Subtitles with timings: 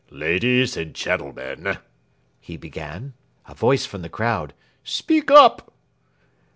[0.09, 1.77] "Ladies and gentlemen,"
[2.39, 3.13] he began.
[3.45, 5.73] (A voice from the crowd: "Speak up!")